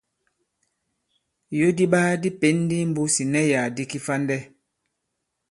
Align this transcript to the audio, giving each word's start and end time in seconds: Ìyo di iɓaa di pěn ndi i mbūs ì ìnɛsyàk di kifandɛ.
Ìyo 1.55 1.69
di 1.77 1.83
iɓaa 1.87 2.11
di 2.21 2.29
pěn 2.39 2.55
ndi 2.63 2.75
i 2.83 2.89
mbūs 2.91 3.15
ì 3.17 3.21
ìnɛsyàk 3.23 3.67
di 3.75 3.83
kifandɛ. 3.91 4.37